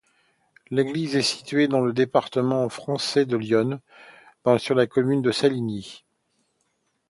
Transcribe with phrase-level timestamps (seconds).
[0.71, 3.79] L'église est située dans le département français de l'Yonne,
[4.57, 6.03] sur la commune de Saligny.